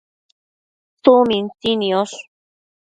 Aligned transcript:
tsumintsi 1.01 1.69
niosh 1.79 2.17